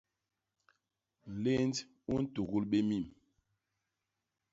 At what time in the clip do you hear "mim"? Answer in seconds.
2.89-3.05